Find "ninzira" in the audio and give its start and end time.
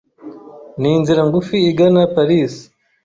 0.79-1.21